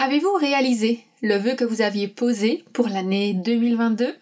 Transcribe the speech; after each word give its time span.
Avez-vous 0.00 0.34
réalisé 0.34 1.00
le 1.22 1.34
vœu 1.38 1.56
que 1.56 1.64
vous 1.64 1.82
aviez 1.82 2.06
posé 2.06 2.64
pour 2.72 2.86
l'année 2.88 3.34
2022 3.34 4.14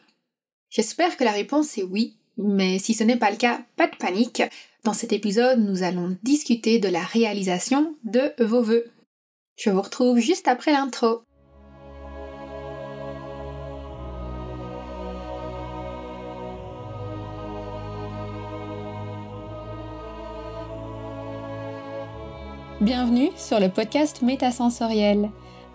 J'espère 0.71 1.19
que 1.19 1.25
la 1.25 1.33
réponse 1.33 1.77
est 1.77 1.83
oui, 1.83 2.17
mais 2.39 2.79
si 2.79 2.95
ce 2.95 3.05
n'est 3.05 3.19
pas 3.19 3.31
le 3.31 3.37
cas, 3.37 3.61
pas 3.77 3.87
de 3.87 3.95
panique. 3.95 4.43
Dans 4.85 4.95
cet 4.95 5.13
épisode, 5.13 5.59
nous 5.59 5.83
allons 5.83 6.17
discuter 6.23 6.79
de 6.79 6.89
la 6.89 7.03
réalisation 7.03 7.95
de 8.05 8.33
vos 8.43 8.63
vœux. 8.63 8.87
Je 9.59 9.69
vous 9.69 9.83
retrouve 9.83 10.19
juste 10.19 10.49
après 10.49 10.73
l'intro. 10.73 11.21
Bienvenue 22.81 23.29
sur 23.37 23.61
le 23.61 23.69
podcast 23.69 24.23
Métasensoriel 24.23 25.31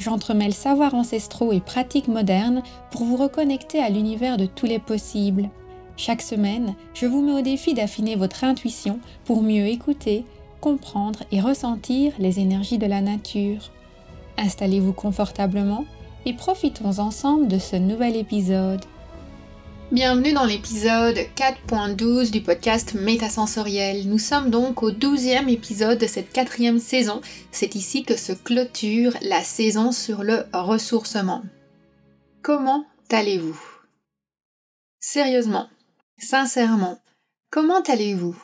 j'entremêle 0.00 0.54
savoirs 0.54 0.94
ancestraux 0.94 1.52
et 1.52 1.60
pratiques 1.60 2.08
modernes 2.08 2.62
pour 2.90 3.04
vous 3.04 3.16
reconnecter 3.16 3.80
à 3.80 3.90
l'univers 3.90 4.36
de 4.36 4.46
tous 4.46 4.66
les 4.66 4.80
possibles. 4.80 5.48
Chaque 5.96 6.22
semaine, 6.22 6.74
je 6.94 7.06
vous 7.06 7.22
mets 7.22 7.38
au 7.38 7.42
défi 7.42 7.74
d'affiner 7.74 8.16
votre 8.16 8.42
intuition 8.42 8.98
pour 9.24 9.42
mieux 9.42 9.66
écouter, 9.66 10.24
comprendre 10.60 11.20
et 11.30 11.40
ressentir 11.40 12.12
les 12.18 12.40
énergies 12.40 12.78
de 12.78 12.86
la 12.86 13.02
nature. 13.02 13.70
Installez-vous 14.38 14.94
confortablement 14.94 15.84
et 16.24 16.32
profitons 16.32 16.98
ensemble 16.98 17.48
de 17.48 17.58
ce 17.58 17.76
nouvel 17.76 18.16
épisode. 18.16 18.84
Bienvenue 19.92 20.32
dans 20.32 20.44
l'épisode 20.44 21.16
4.12 21.34 22.30
du 22.30 22.40
podcast 22.42 22.94
Métasensoriel. 22.94 24.08
Nous 24.08 24.20
sommes 24.20 24.48
donc 24.48 24.84
au 24.84 24.92
12e 24.92 25.48
épisode 25.48 25.98
de 25.98 26.06
cette 26.06 26.30
quatrième 26.30 26.78
saison. 26.78 27.20
C'est 27.50 27.74
ici 27.74 28.04
que 28.04 28.16
se 28.16 28.30
clôture 28.30 29.12
la 29.20 29.42
saison 29.42 29.90
sur 29.90 30.22
le 30.22 30.44
ressourcement. 30.52 31.42
Comment 32.40 32.86
allez-vous? 33.10 33.60
Sérieusement, 35.00 35.68
sincèrement, 36.18 37.00
comment 37.50 37.82
allez-vous? 37.82 38.40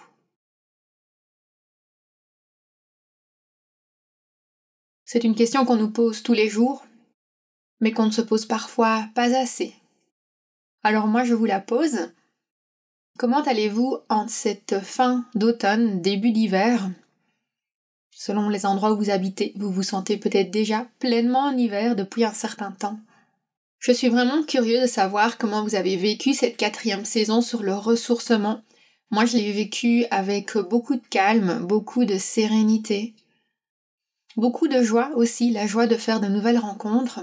C'est 5.04 5.22
une 5.22 5.36
question 5.36 5.64
qu'on 5.64 5.76
nous 5.76 5.92
pose 5.92 6.24
tous 6.24 6.34
les 6.34 6.48
jours, 6.48 6.84
mais 7.78 7.92
qu'on 7.92 8.06
ne 8.06 8.10
se 8.10 8.22
pose 8.22 8.46
parfois 8.46 9.06
pas 9.14 9.32
assez. 9.36 9.76
Alors 10.86 11.08
moi 11.08 11.24
je 11.24 11.34
vous 11.34 11.46
la 11.46 11.58
pose. 11.58 12.12
Comment 13.18 13.42
allez-vous 13.42 13.98
en 14.08 14.28
cette 14.28 14.78
fin 14.78 15.24
d'automne, 15.34 16.00
début 16.00 16.30
d'hiver? 16.30 16.88
Selon 18.12 18.48
les 18.48 18.66
endroits 18.66 18.92
où 18.92 18.96
vous 18.96 19.10
habitez, 19.10 19.52
vous 19.56 19.72
vous 19.72 19.82
sentez 19.82 20.16
peut-être 20.16 20.52
déjà 20.52 20.86
pleinement 21.00 21.40
en 21.40 21.56
hiver 21.56 21.96
depuis 21.96 22.24
un 22.24 22.32
certain 22.32 22.70
temps. 22.70 23.00
Je 23.80 23.90
suis 23.90 24.08
vraiment 24.08 24.44
curieux 24.44 24.80
de 24.80 24.86
savoir 24.86 25.38
comment 25.38 25.64
vous 25.64 25.74
avez 25.74 25.96
vécu 25.96 26.34
cette 26.34 26.56
quatrième 26.56 27.04
saison 27.04 27.40
sur 27.40 27.64
le 27.64 27.74
ressourcement. 27.74 28.60
Moi, 29.10 29.24
je 29.24 29.38
l'ai 29.38 29.50
vécu 29.50 30.04
avec 30.12 30.56
beaucoup 30.56 30.94
de 30.94 31.06
calme, 31.10 31.66
beaucoup 31.66 32.04
de 32.04 32.16
sérénité, 32.16 33.16
beaucoup 34.36 34.68
de 34.68 34.82
joie 34.82 35.10
aussi, 35.16 35.50
la 35.50 35.66
joie 35.66 35.88
de 35.88 35.96
faire 35.96 36.20
de 36.20 36.28
nouvelles 36.28 36.58
rencontres, 36.58 37.22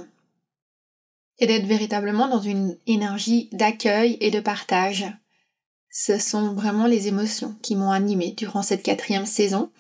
et 1.39 1.47
d'être 1.47 1.65
véritablement 1.65 2.27
dans 2.27 2.41
une 2.41 2.77
énergie 2.87 3.49
d'accueil 3.51 4.17
et 4.21 4.31
de 4.31 4.39
partage. 4.39 5.05
Ce 5.89 6.17
sont 6.17 6.53
vraiment 6.53 6.87
les 6.87 7.07
émotions 7.07 7.55
qui 7.61 7.75
m'ont 7.75 7.91
animée 7.91 8.33
durant 8.35 8.63
cette 8.63 8.83
quatrième 8.83 9.25
saison. 9.25 9.71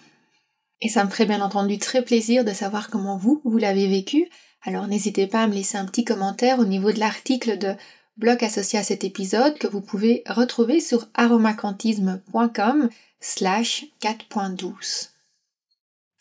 Et 0.81 0.89
ça 0.89 1.03
me 1.05 1.09
ferait 1.09 1.25
bien 1.25 1.41
entendu 1.41 1.77
très 1.79 2.03
plaisir 2.03 2.43
de 2.43 2.51
savoir 2.51 2.89
comment 2.89 3.17
vous, 3.17 3.41
vous 3.45 3.57
l'avez 3.57 3.87
vécu. 3.87 4.29
Alors 4.61 4.87
n'hésitez 4.87 5.27
pas 5.27 5.43
à 5.43 5.47
me 5.47 5.53
laisser 5.53 5.77
un 5.77 5.85
petit 5.85 6.05
commentaire 6.05 6.59
au 6.59 6.65
niveau 6.65 6.91
de 6.91 6.99
l'article 6.99 7.57
de 7.57 7.73
blog 8.17 8.43
associé 8.43 8.79
à 8.79 8.83
cet 8.83 9.03
épisode 9.03 9.57
que 9.57 9.67
vous 9.67 9.81
pouvez 9.81 10.23
retrouver 10.27 10.79
sur 10.79 11.07
aromacantisme.com 11.15 12.89
slash 13.19 13.85
4.12 14.01 15.09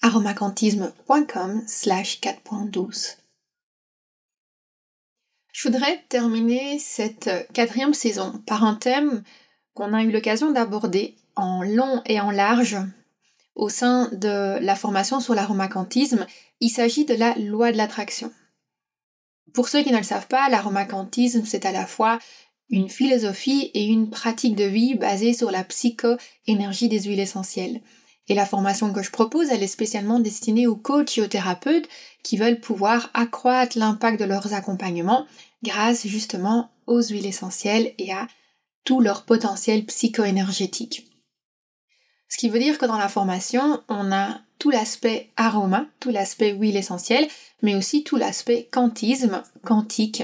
aromacantisme.com 0.03 1.63
slash 1.67 2.21
4.12 2.21 3.22
je 5.53 5.69
voudrais 5.69 6.03
terminer 6.09 6.79
cette 6.79 7.31
quatrième 7.53 7.95
saison 7.95 8.43
par 8.47 8.65
un 8.65 8.75
thème 8.75 9.23
qu'on 9.75 9.93
a 9.93 10.03
eu 10.03 10.11
l'occasion 10.11 10.51
d'aborder 10.51 11.15
en 11.37 11.63
long 11.63 12.03
et 12.07 12.21
en 12.21 12.31
large 12.31 12.79
au 13.55 13.69
sein 13.69 14.09
de 14.13 14.59
la 14.61 14.75
formation 14.75 15.21
sur 15.21 15.35
l'aromacantisme. 15.35 16.27
Il 16.61 16.71
s'agit 16.71 17.05
de 17.05 17.15
la 17.15 17.35
loi 17.35 17.71
de 17.71 17.77
l'attraction. 17.77 18.33
Pour 19.53 19.69
ceux 19.69 19.83
qui 19.83 19.93
ne 19.93 19.99
le 19.99 20.03
savent 20.03 20.29
pas, 20.29 20.49
l'aromacantisme, 20.49 21.45
c'est 21.45 21.67
à 21.67 21.73
la 21.73 21.87
fois 21.87 22.19
une 22.71 22.89
philosophie 22.89 23.71
et 23.75 23.85
une 23.85 24.09
pratique 24.09 24.57
de 24.57 24.65
vie 24.65 24.95
basée 24.95 25.35
sur 25.35 25.51
la 25.51 25.65
psycho-énergie 25.65 26.89
des 26.89 27.03
huiles 27.03 27.21
essentielles. 27.21 27.83
Et 28.29 28.35
la 28.35 28.47
formation 28.47 28.93
que 28.93 29.03
je 29.03 29.11
propose, 29.11 29.51
elle 29.51 29.63
est 29.63 29.67
spécialement 29.67 30.21
destinée 30.21 30.67
aux 30.67 30.77
coachs 30.77 31.19
et 31.19 31.23
aux 31.23 31.27
thérapeutes 31.27 31.89
qui 32.23 32.37
veulent 32.37 32.61
pouvoir 32.61 33.11
accroître 33.15 33.79
l'impact 33.79 34.21
de 34.21 34.25
leurs 34.25 34.55
accompagnements 34.55 35.27
grâce 35.63 36.07
justement 36.07 36.71
aux 36.87 37.03
huiles 37.03 37.27
essentielles 37.27 37.95
et 37.99 38.13
à 38.13 38.27
tout 38.85 39.01
leur 39.01 39.25
potentiel 39.25 39.85
psycho-énergétique. 39.87 41.09
Ce 42.29 42.39
qui 42.39 42.49
veut 42.49 42.59
dire 42.59 42.79
que 42.79 42.87
dans 42.87 42.99
la 42.99 43.09
formation, 43.09 43.83
on 43.89 44.11
a 44.11 44.41
tout 44.59 44.71
l'aspect 44.71 45.31
aroma, 45.37 45.87
tout 46.01 46.11
l'aspect 46.11 46.53
huile 46.53 46.77
essentielle, 46.77 47.29
mais 47.63 47.75
aussi 47.75 48.05
tout 48.05 48.17
l'aspect 48.17 48.69
quantisme, 48.73 49.43
quantique. 49.65 50.23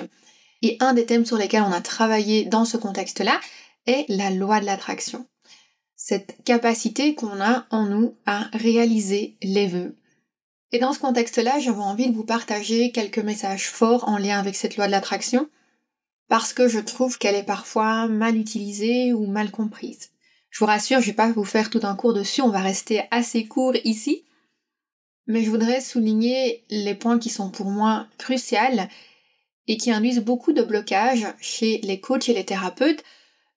Et 0.63 0.77
un 0.81 0.95
des 0.95 1.07
thèmes 1.07 1.27
sur 1.27 1.37
lesquels 1.37 1.63
on 1.63 1.73
a 1.73 1.81
travaillé 1.81 2.45
dans 2.45 2.65
ce 2.65 2.77
contexte-là 2.77 3.39
est 3.87 4.07
la 4.09 4.31
loi 4.31 4.61
de 4.61 4.67
l'attraction 4.67 5.27
cette 5.99 6.43
capacité 6.45 7.15
qu'on 7.15 7.41
a 7.43 7.67
en 7.71 7.85
nous 7.85 8.15
à 8.25 8.45
réaliser 8.55 9.37
les 9.43 9.67
vœux. 9.67 9.95
Et 10.73 10.79
dans 10.79 10.93
ce 10.93 10.99
contexte-là, 10.99 11.59
j'avais 11.59 11.79
envie 11.79 12.11
de 12.11 12.15
vous 12.15 12.25
partager 12.25 12.91
quelques 12.91 13.19
messages 13.19 13.69
forts 13.69 14.09
en 14.09 14.19
lien 14.19 14.39
avec 14.39 14.55
cette 14.55 14.77
loi 14.77 14.87
de 14.87 14.93
l'attraction, 14.93 15.49
parce 16.29 16.53
que 16.53 16.69
je 16.69 16.79
trouve 16.79 17.19
qu'elle 17.19 17.35
est 17.35 17.43
parfois 17.43 18.07
mal 18.07 18.37
utilisée 18.37 19.13
ou 19.13 19.27
mal 19.27 19.51
comprise. 19.51 20.11
Je 20.51 20.61
vous 20.61 20.67
rassure, 20.67 21.01
je 21.01 21.07
vais 21.07 21.13
pas 21.13 21.33
vous 21.33 21.45
faire 21.45 21.71
tout 21.71 21.81
un 21.83 21.95
cours 21.95 22.13
dessus, 22.13 22.43
on 22.43 22.51
va 22.51 22.61
rester 22.61 23.03
assez 23.11 23.47
court 23.47 23.75
ici, 23.85 24.25
mais 25.27 25.43
je 25.43 25.51
voudrais 25.51 25.81
souligner 25.81 26.65
les 26.71 26.95
points 26.95 27.19
qui 27.19 27.31
sont 27.31 27.51
pour 27.51 27.71
moi 27.71 28.07
cruciaux 28.19 28.59
et 29.67 29.77
qui 29.77 29.91
induisent 29.91 30.21
beaucoup 30.21 30.53
de 30.53 30.63
blocages 30.63 31.27
chez 31.41 31.79
les 31.83 32.01
coachs 32.01 32.29
et 32.29 32.35
les 32.35 32.45
thérapeutes 32.45 33.05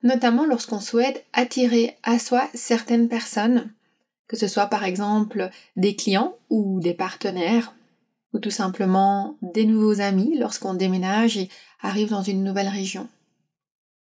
notamment 0.04 0.46
lorsqu'on 0.46 0.80
souhaite 0.80 1.26
attirer 1.34 1.98
à 2.04 2.20
soi 2.20 2.50
certaines 2.54 3.08
personnes, 3.08 3.72
que 4.31 4.38
ce 4.38 4.47
soit 4.47 4.68
par 4.68 4.86
exemple 4.86 5.50
des 5.75 5.97
clients 5.97 6.36
ou 6.50 6.80
des 6.80 6.94
partenaires, 6.94 7.75
ou 8.34 8.40
tout 8.40 8.50
simplement 8.50 9.36
des 9.42 9.66
nouveaux 9.66 10.00
amis 10.00 10.38
lorsqu'on 10.38 10.74
déménage 10.74 11.38
et 11.38 11.50
arrive 11.81 12.12
dans 12.12 12.24
une 12.24 12.42
nouvelle 12.42 12.69
région. 12.69 13.10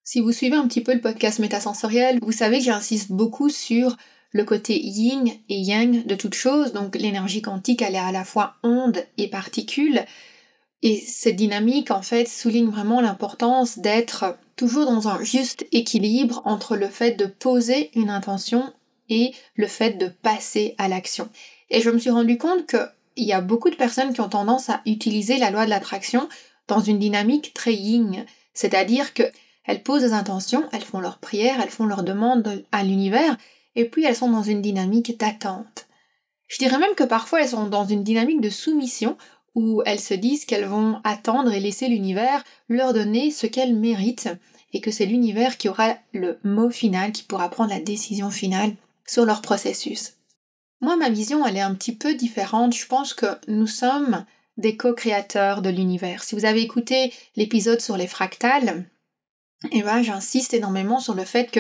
Si 0.04 0.20
vous 0.20 0.32
suivez 0.32 0.58
un 0.58 0.68
petit 0.68 0.82
peu 0.82 0.94
le 0.94 1.02
podcast 1.02 1.40
métasensoriel, 1.40 2.20
vous 2.22 2.32
savez 2.32 2.60
que 2.60 2.66
j'insiste 2.66 3.12
beaucoup 3.12 3.50
sur 3.50 3.98
le 4.30 4.44
côté 4.46 4.80
yin 4.80 5.28
et 5.50 5.60
yang 5.60 6.06
de 6.06 6.14
toute 6.14 6.36
chose, 6.36 6.72
donc 6.72 6.96
l'énergie 6.96 7.42
quantique 7.42 7.82
elle 7.82 7.96
est 7.96 7.98
à 7.98 8.12
la 8.12 8.24
fois 8.24 8.58
onde 8.62 9.04
et 9.18 9.28
particule, 9.28 10.06
et 10.84 11.00
cette 11.00 11.36
dynamique 11.36 11.90
en 11.90 12.04
fait 12.04 12.28
souligne 12.28 12.70
vraiment 12.70 13.02
l'importance 13.02 13.80
d'être 13.80 14.38
toujours 14.56 14.86
dans 14.86 15.08
un 15.08 15.24
juste 15.24 15.66
équilibre 15.72 16.44
entre 16.46 16.76
le 16.76 16.90
fait 16.90 17.14
de 17.14 17.26
poser 17.26 17.90
une 17.96 18.12
intention 18.12 18.72
et 19.12 19.34
le 19.56 19.68
fait 19.68 20.00
de 20.00 20.08
passer 20.08 20.74
à 20.80 20.88
l'action. 20.88 21.30
Et 21.70 21.82
je 21.82 21.92
me 21.92 22.00
suis 22.00 22.10
rendu 22.10 22.40
compte 22.40 22.66
qu'il 22.66 23.26
y 23.26 23.34
a 23.34 23.42
beaucoup 23.42 23.70
de 23.70 23.76
personnes 23.76 24.14
qui 24.14 24.22
ont 24.22 24.30
tendance 24.30 24.72
à 24.72 24.82
utiliser 24.88 25.38
la 25.38 25.52
loi 25.52 25.66
de 25.66 25.70
l'attraction 25.70 26.28
dans 26.68 26.80
une 26.80 26.98
dynamique 26.98 27.54
très 27.54 27.74
yin, 27.74 28.26
c'est-à-dire 28.54 29.14
qu'elles 29.14 29.84
posent 29.84 30.02
des 30.02 30.14
intentions, 30.14 30.64
elles 30.72 30.84
font 30.84 31.02
leurs 31.02 31.20
prières, 31.20 31.60
elles 31.62 31.70
font 31.70 31.86
leurs 31.86 32.04
demandes 32.04 32.64
à 32.72 32.84
l'univers, 32.84 33.38
et 33.76 33.86
puis 33.86 34.06
elles 34.06 34.16
sont 34.16 34.32
dans 34.32 34.44
une 34.44 34.62
dynamique 34.62 35.20
d'attente. 35.20 35.88
Je 36.48 36.58
dirais 36.58 36.80
même 36.80 36.96
que 36.96 37.04
parfois 37.04 37.42
elles 37.42 37.50
sont 37.50 37.68
dans 37.68 37.86
une 37.86 38.04
dynamique 38.04 38.42
de 38.42 38.50
soumission 38.50 39.18
où 39.56 39.82
elles 39.86 40.00
se 40.00 40.14
disent 40.14 40.46
qu'elles 40.46 40.66
vont 40.66 41.02
attendre 41.04 41.52
et 41.52 41.60
laisser 41.60 41.90
l'univers 41.90 42.44
leur 42.70 42.94
donner 42.94 43.32
ce 43.32 43.48
qu'elles 43.48 43.76
méritent 43.76 44.30
et 44.74 44.80
que 44.80 44.92
c'est 44.92 45.06
l'univers 45.06 45.58
qui 45.58 45.68
aura 45.68 45.96
le 46.14 46.40
mot 46.46 46.70
final, 46.70 47.12
qui 47.12 47.24
pourra 47.24 47.50
prendre 47.50 47.72
la 47.72 47.82
décision 47.82 48.30
finale 48.30 48.74
sur 49.12 49.26
leur 49.26 49.42
processus. 49.42 50.14
Moi, 50.80 50.96
ma 50.96 51.10
vision, 51.10 51.46
elle 51.46 51.58
est 51.58 51.62
un 51.62 51.76
petit 51.76 51.94
peu 51.94 52.14
différente. 52.14 52.74
Je 52.74 52.88
pense 52.88 53.14
que 53.14 53.26
nous 53.50 53.68
sommes 53.68 54.26
des 54.56 54.78
co-créateurs 54.78 55.62
de 55.62 55.70
l'univers. 55.70 56.24
Si 56.24 56.34
vous 56.34 56.46
avez 56.46 56.62
écouté 56.62 57.12
l'épisode 57.36 57.82
sur 57.82 57.98
les 57.98 58.08
fractales, 58.08 58.86
eh 59.72 59.84
ben, 59.84 60.02
j'insiste 60.02 60.54
énormément 60.54 61.02
sur 61.02 61.14
le 61.14 61.26
fait 61.26 61.52
que 61.52 61.60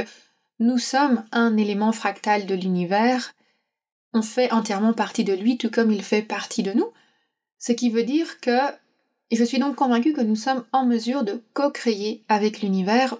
nous 0.59 0.77
sommes 0.77 1.25
un 1.33 1.57
élément 1.57 1.91
fractal 1.91 2.45
de 2.45 2.55
l'univers. 2.55 3.33
On 4.13 4.21
fait 4.21 4.51
entièrement 4.53 4.93
partie 4.93 5.25
de 5.25 5.33
lui, 5.33 5.57
tout 5.57 5.69
comme 5.69 5.91
il 5.91 6.03
fait 6.03 6.21
partie 6.21 6.63
de 6.63 6.71
nous. 6.71 6.91
Ce 7.59 7.73
qui 7.73 7.89
veut 7.89 8.03
dire 8.03 8.39
que 8.39 8.59
je 9.29 9.43
suis 9.43 9.59
donc 9.59 9.75
convaincue 9.75 10.13
que 10.13 10.21
nous 10.21 10.37
sommes 10.37 10.63
en 10.71 10.85
mesure 10.85 11.25
de 11.25 11.43
co-créer 11.53 12.23
avec 12.29 12.61
l'univers. 12.61 13.17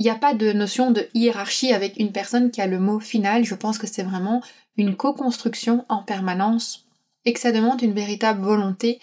Il 0.00 0.04
n'y 0.04 0.10
a 0.10 0.16
pas 0.16 0.32
de 0.32 0.52
notion 0.52 0.90
de 0.90 1.06
hiérarchie 1.12 1.74
avec 1.74 1.98
une 1.98 2.10
personne 2.10 2.50
qui 2.50 2.62
a 2.62 2.66
le 2.66 2.80
mot 2.80 3.00
final. 3.00 3.44
Je 3.44 3.54
pense 3.54 3.76
que 3.76 3.86
c'est 3.86 4.02
vraiment 4.02 4.40
une 4.78 4.96
co-construction 4.96 5.84
en 5.90 6.02
permanence 6.02 6.86
et 7.26 7.34
que 7.34 7.38
ça 7.38 7.52
demande 7.52 7.82
une 7.82 7.92
véritable 7.92 8.40
volonté. 8.40 8.98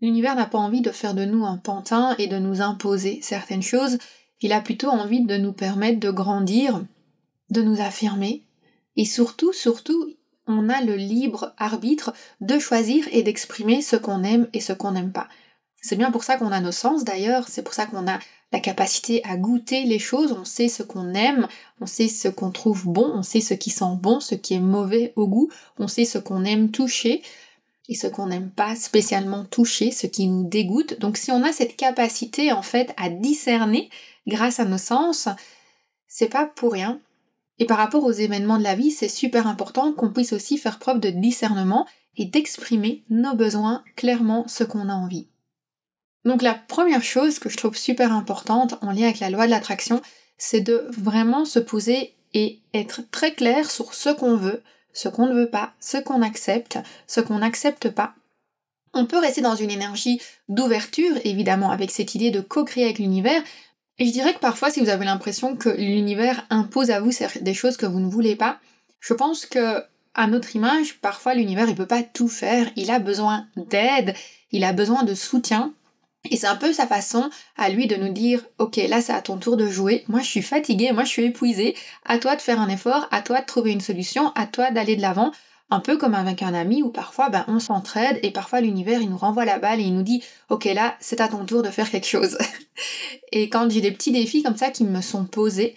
L'univers 0.00 0.34
n'a 0.34 0.46
pas 0.46 0.58
envie 0.58 0.80
de 0.80 0.90
faire 0.90 1.14
de 1.14 1.24
nous 1.24 1.46
un 1.46 1.58
pantin 1.58 2.16
et 2.18 2.26
de 2.26 2.38
nous 2.38 2.60
imposer 2.60 3.20
certaines 3.22 3.62
choses, 3.62 3.98
il 4.40 4.52
a 4.52 4.60
plutôt 4.60 4.88
envie 4.88 5.24
de 5.24 5.36
nous 5.36 5.52
permettre 5.52 6.00
de 6.00 6.10
grandir, 6.10 6.84
de 7.50 7.62
nous 7.62 7.80
affirmer, 7.80 8.42
et 8.96 9.04
surtout, 9.04 9.52
surtout, 9.52 10.12
on 10.48 10.68
a 10.68 10.82
le 10.82 10.96
libre 10.96 11.54
arbitre 11.56 12.12
de 12.40 12.58
choisir 12.58 13.06
et 13.12 13.22
d'exprimer 13.22 13.80
ce 13.80 13.94
qu'on 13.94 14.24
aime 14.24 14.48
et 14.52 14.60
ce 14.60 14.72
qu'on 14.72 14.90
n'aime 14.90 15.12
pas. 15.12 15.28
C'est 15.86 15.94
bien 15.94 16.10
pour 16.10 16.24
ça 16.24 16.36
qu'on 16.36 16.50
a 16.50 16.58
nos 16.58 16.72
sens 16.72 17.04
d'ailleurs, 17.04 17.46
c'est 17.46 17.62
pour 17.62 17.72
ça 17.72 17.86
qu'on 17.86 18.08
a 18.08 18.18
la 18.50 18.58
capacité 18.58 19.22
à 19.22 19.36
goûter 19.36 19.84
les 19.84 20.00
choses, 20.00 20.32
on 20.32 20.44
sait 20.44 20.68
ce 20.68 20.82
qu'on 20.82 21.14
aime, 21.14 21.46
on 21.80 21.86
sait 21.86 22.08
ce 22.08 22.26
qu'on 22.26 22.50
trouve 22.50 22.88
bon, 22.88 23.08
on 23.14 23.22
sait 23.22 23.40
ce 23.40 23.54
qui 23.54 23.70
sent 23.70 23.94
bon, 24.00 24.18
ce 24.18 24.34
qui 24.34 24.54
est 24.54 24.60
mauvais 24.60 25.12
au 25.14 25.28
goût, 25.28 25.48
on 25.78 25.86
sait 25.86 26.04
ce 26.04 26.18
qu'on 26.18 26.44
aime 26.44 26.72
toucher 26.72 27.22
et 27.88 27.94
ce 27.94 28.08
qu'on 28.08 28.26
n'aime 28.26 28.50
pas 28.50 28.74
spécialement 28.74 29.44
toucher, 29.44 29.92
ce 29.92 30.08
qui 30.08 30.26
nous 30.26 30.48
dégoûte. 30.48 30.98
Donc 30.98 31.16
si 31.16 31.30
on 31.30 31.44
a 31.44 31.52
cette 31.52 31.76
capacité 31.76 32.50
en 32.50 32.62
fait 32.62 32.92
à 32.96 33.08
discerner 33.08 33.88
grâce 34.26 34.58
à 34.58 34.64
nos 34.64 34.78
sens, 34.78 35.28
c'est 36.08 36.28
pas 36.28 36.46
pour 36.46 36.72
rien. 36.72 37.00
Et 37.60 37.64
par 37.64 37.78
rapport 37.78 38.02
aux 38.02 38.10
événements 38.10 38.58
de 38.58 38.64
la 38.64 38.74
vie, 38.74 38.90
c'est 38.90 39.08
super 39.08 39.46
important 39.46 39.92
qu'on 39.92 40.12
puisse 40.12 40.32
aussi 40.32 40.58
faire 40.58 40.80
preuve 40.80 40.98
de 40.98 41.10
discernement 41.10 41.86
et 42.16 42.24
d'exprimer 42.24 43.04
nos 43.08 43.36
besoins 43.36 43.84
clairement 43.94 44.48
ce 44.48 44.64
qu'on 44.64 44.88
a 44.88 44.94
envie. 44.94 45.28
Donc 46.26 46.42
la 46.42 46.54
première 46.54 47.04
chose 47.04 47.38
que 47.38 47.48
je 47.48 47.56
trouve 47.56 47.76
super 47.76 48.12
importante 48.12 48.74
en 48.82 48.90
lien 48.90 49.04
avec 49.04 49.20
la 49.20 49.30
loi 49.30 49.46
de 49.46 49.52
l'attraction, 49.52 50.02
c'est 50.36 50.60
de 50.60 50.86
vraiment 50.98 51.44
se 51.44 51.60
poser 51.60 52.14
et 52.34 52.58
être 52.74 53.00
très 53.10 53.32
clair 53.32 53.70
sur 53.70 53.94
ce 53.94 54.10
qu'on 54.10 54.36
veut, 54.36 54.62
ce 54.92 55.08
qu'on 55.08 55.26
ne 55.26 55.34
veut 55.34 55.48
pas, 55.48 55.72
ce 55.80 55.96
qu'on 55.98 56.22
accepte, 56.22 56.78
ce 57.06 57.20
qu'on 57.20 57.38
n'accepte 57.38 57.90
pas. 57.90 58.14
On 58.92 59.06
peut 59.06 59.18
rester 59.18 59.40
dans 59.40 59.54
une 59.54 59.70
énergie 59.70 60.20
d'ouverture, 60.48 61.16
évidemment, 61.24 61.70
avec 61.70 61.92
cette 61.92 62.14
idée 62.16 62.32
de 62.32 62.40
co-créer 62.40 62.84
avec 62.84 62.98
l'univers, 62.98 63.42
et 63.98 64.06
je 64.06 64.12
dirais 64.12 64.34
que 64.34 64.40
parfois, 64.40 64.70
si 64.70 64.80
vous 64.80 64.90
avez 64.90 65.04
l'impression 65.04 65.56
que 65.56 65.68
l'univers 65.68 66.44
impose 66.50 66.90
à 66.90 67.00
vous 67.00 67.12
des 67.40 67.54
choses 67.54 67.76
que 67.76 67.86
vous 67.86 68.00
ne 68.00 68.10
voulez 68.10 68.36
pas, 68.36 68.58
je 69.00 69.14
pense 69.14 69.46
que 69.46 69.82
notre 70.28 70.56
image, 70.56 70.98
parfois 71.00 71.34
l'univers 71.34 71.68
il 71.68 71.74
peut 71.74 71.86
pas 71.86 72.02
tout 72.02 72.28
faire, 72.28 72.68
il 72.74 72.90
a 72.90 72.98
besoin 72.98 73.46
d'aide, 73.56 74.14
il 74.50 74.64
a 74.64 74.72
besoin 74.72 75.04
de 75.04 75.14
soutien, 75.14 75.72
et 76.30 76.36
c'est 76.36 76.46
un 76.46 76.56
peu 76.56 76.72
sa 76.72 76.86
façon 76.86 77.30
à 77.56 77.68
lui 77.68 77.86
de 77.86 77.96
nous 77.96 78.12
dire 78.12 78.42
Ok, 78.58 78.76
là 78.76 79.00
c'est 79.00 79.12
à 79.12 79.20
ton 79.20 79.38
tour 79.38 79.56
de 79.56 79.66
jouer, 79.66 80.04
moi 80.08 80.20
je 80.20 80.26
suis 80.26 80.42
fatiguée, 80.42 80.92
moi 80.92 81.04
je 81.04 81.10
suis 81.10 81.24
épuisée, 81.24 81.74
à 82.04 82.18
toi 82.18 82.36
de 82.36 82.40
faire 82.40 82.60
un 82.60 82.68
effort, 82.68 83.08
à 83.10 83.22
toi 83.22 83.40
de 83.40 83.46
trouver 83.46 83.72
une 83.72 83.80
solution, 83.80 84.32
à 84.34 84.46
toi 84.46 84.70
d'aller 84.70 84.96
de 84.96 85.02
l'avant. 85.02 85.32
Un 85.68 85.80
peu 85.80 85.96
comme 85.96 86.14
avec 86.14 86.42
un 86.42 86.54
ami 86.54 86.84
où 86.84 86.90
parfois 86.90 87.28
ben, 87.28 87.44
on 87.48 87.58
s'entraide 87.58 88.20
et 88.22 88.30
parfois 88.30 88.60
l'univers 88.60 89.00
il 89.00 89.10
nous 89.10 89.16
renvoie 89.16 89.44
la 89.44 89.58
balle 89.58 89.80
et 89.80 89.84
il 89.84 89.94
nous 89.94 90.02
dit 90.02 90.22
Ok, 90.48 90.64
là 90.64 90.94
c'est 91.00 91.20
à 91.20 91.28
ton 91.28 91.44
tour 91.44 91.62
de 91.62 91.70
faire 91.70 91.90
quelque 91.90 92.06
chose. 92.06 92.38
et 93.32 93.48
quand 93.48 93.70
j'ai 93.70 93.80
des 93.80 93.90
petits 93.90 94.12
défis 94.12 94.42
comme 94.42 94.56
ça 94.56 94.70
qui 94.70 94.84
me 94.84 95.00
sont 95.00 95.24
posés, 95.24 95.74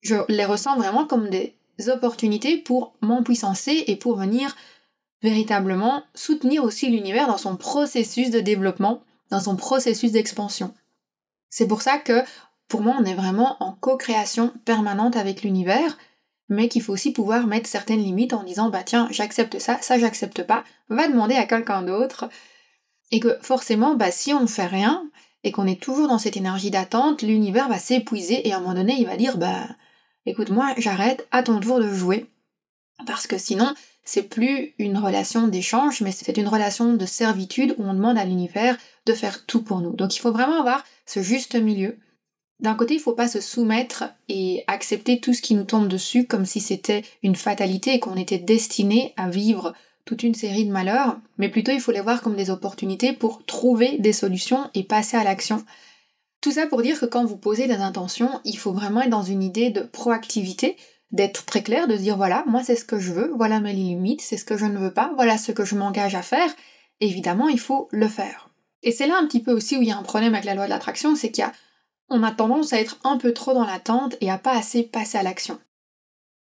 je 0.00 0.16
les 0.28 0.44
ressens 0.44 0.76
vraiment 0.76 1.06
comme 1.06 1.28
des 1.28 1.54
opportunités 1.88 2.56
pour 2.56 2.94
m'empuissancer 3.02 3.84
et 3.86 3.96
pour 3.96 4.16
venir 4.16 4.56
véritablement 5.22 6.02
soutenir 6.14 6.64
aussi 6.64 6.88
l'univers 6.88 7.26
dans 7.26 7.38
son 7.38 7.56
processus 7.56 8.30
de 8.30 8.40
développement 8.40 9.02
dans 9.30 9.40
son 9.40 9.56
processus 9.56 10.12
d'expansion. 10.12 10.74
C'est 11.50 11.66
pour 11.66 11.82
ça 11.82 11.98
que 11.98 12.22
pour 12.68 12.82
moi 12.82 12.96
on 12.98 13.04
est 13.04 13.14
vraiment 13.14 13.56
en 13.60 13.72
co-création 13.72 14.52
permanente 14.64 15.16
avec 15.16 15.42
l'univers, 15.42 15.96
mais 16.48 16.68
qu'il 16.68 16.82
faut 16.82 16.92
aussi 16.92 17.12
pouvoir 17.12 17.46
mettre 17.46 17.68
certaines 17.68 18.02
limites 18.02 18.32
en 18.32 18.42
disant 18.42 18.70
bah 18.70 18.82
tiens 18.84 19.08
j'accepte 19.10 19.58
ça, 19.58 19.78
ça 19.80 19.98
j'accepte 19.98 20.42
pas, 20.42 20.64
va 20.88 21.08
demander 21.08 21.34
à 21.34 21.46
quelqu'un 21.46 21.82
d'autre. 21.82 22.28
Et 23.12 23.20
que 23.20 23.38
forcément 23.40 23.94
bah 23.94 24.10
si 24.10 24.32
on 24.32 24.40
ne 24.40 24.46
fait 24.46 24.66
rien 24.66 25.08
et 25.44 25.52
qu'on 25.52 25.66
est 25.66 25.80
toujours 25.80 26.08
dans 26.08 26.18
cette 26.18 26.36
énergie 26.36 26.70
d'attente, 26.70 27.22
l'univers 27.22 27.68
va 27.68 27.78
s'épuiser 27.78 28.46
et 28.46 28.52
à 28.52 28.56
un 28.56 28.60
moment 28.60 28.74
donné 28.74 28.94
il 28.98 29.06
va 29.06 29.16
dire 29.16 29.38
bah 29.38 29.66
écoute 30.24 30.50
moi 30.50 30.74
j'arrête, 30.76 31.26
à 31.30 31.42
ton 31.42 31.60
tour 31.60 31.78
de 31.78 31.92
jouer. 31.92 32.26
Parce 33.06 33.26
que 33.26 33.38
sinon 33.38 33.72
c'est 34.04 34.22
plus 34.22 34.74
une 34.78 34.98
relation 34.98 35.48
d'échange, 35.48 36.00
mais 36.00 36.12
c'est 36.12 36.36
une 36.36 36.48
relation 36.48 36.94
de 36.94 37.06
servitude 37.06 37.74
où 37.76 37.84
on 37.84 37.94
demande 37.94 38.18
à 38.18 38.24
l'univers 38.24 38.76
de 39.06 39.12
faire 39.12 39.46
tout 39.46 39.62
pour 39.62 39.80
nous. 39.80 39.94
Donc 39.94 40.14
il 40.14 40.20
faut 40.20 40.32
vraiment 40.32 40.60
avoir 40.60 40.84
ce 41.06 41.22
juste 41.22 41.54
milieu. 41.54 41.98
D'un 42.60 42.74
côté, 42.74 42.94
il 42.94 42.98
ne 42.98 43.02
faut 43.02 43.12
pas 43.12 43.28
se 43.28 43.40
soumettre 43.40 44.04
et 44.28 44.64
accepter 44.66 45.20
tout 45.20 45.34
ce 45.34 45.42
qui 45.42 45.54
nous 45.54 45.64
tombe 45.64 45.88
dessus 45.88 46.26
comme 46.26 46.46
si 46.46 46.60
c'était 46.60 47.04
une 47.22 47.36
fatalité 47.36 47.94
et 47.94 48.00
qu'on 48.00 48.16
était 48.16 48.38
destiné 48.38 49.12
à 49.16 49.28
vivre 49.28 49.74
toute 50.06 50.22
une 50.22 50.34
série 50.34 50.64
de 50.64 50.72
malheurs, 50.72 51.18
mais 51.36 51.48
plutôt 51.48 51.72
il 51.72 51.80
faut 51.80 51.92
les 51.92 52.00
voir 52.00 52.22
comme 52.22 52.36
des 52.36 52.48
opportunités 52.48 53.12
pour 53.12 53.44
trouver 53.44 53.98
des 53.98 54.12
solutions 54.12 54.70
et 54.72 54.84
passer 54.84 55.16
à 55.16 55.24
l'action. 55.24 55.64
Tout 56.40 56.52
ça 56.52 56.66
pour 56.66 56.80
dire 56.80 57.00
que 57.00 57.06
quand 57.06 57.24
vous 57.24 57.36
posez 57.36 57.66
des 57.66 57.74
intentions, 57.74 58.40
il 58.44 58.56
faut 58.56 58.72
vraiment 58.72 59.02
être 59.02 59.10
dans 59.10 59.24
une 59.24 59.42
idée 59.42 59.70
de 59.70 59.80
proactivité, 59.80 60.76
d'être 61.10 61.44
très 61.44 61.62
clair, 61.62 61.88
de 61.88 61.96
dire 61.96 62.16
voilà, 62.16 62.44
moi 62.46 62.62
c'est 62.62 62.76
ce 62.76 62.84
que 62.84 63.00
je 63.00 63.12
veux, 63.12 63.32
voilà 63.36 63.58
mes 63.58 63.72
limites, 63.72 64.22
c'est 64.22 64.36
ce 64.36 64.44
que 64.44 64.56
je 64.56 64.66
ne 64.66 64.78
veux 64.78 64.92
pas, 64.92 65.12
voilà 65.16 65.38
ce 65.38 65.50
que 65.50 65.64
je 65.64 65.74
m'engage 65.74 66.14
à 66.14 66.22
faire. 66.22 66.54
Évidemment, 67.00 67.48
il 67.48 67.60
faut 67.60 67.88
le 67.90 68.08
faire. 68.08 68.45
Et 68.82 68.92
c'est 68.92 69.06
là 69.06 69.18
un 69.18 69.26
petit 69.26 69.42
peu 69.42 69.52
aussi 69.52 69.76
où 69.76 69.82
il 69.82 69.88
y 69.88 69.92
a 69.92 69.98
un 69.98 70.02
problème 70.02 70.34
avec 70.34 70.44
la 70.44 70.54
loi 70.54 70.64
de 70.66 70.70
l'attraction, 70.70 71.16
c'est 71.16 71.30
qu'il 71.30 71.42
y 71.42 71.46
a 71.46 71.52
on 72.08 72.22
a 72.22 72.30
tendance 72.30 72.72
à 72.72 72.80
être 72.80 72.98
un 73.02 73.16
peu 73.16 73.32
trop 73.32 73.52
dans 73.52 73.64
l'attente 73.64 74.16
et 74.20 74.30
à 74.30 74.38
pas 74.38 74.56
assez 74.56 74.84
passer 74.84 75.18
à 75.18 75.24
l'action. 75.24 75.58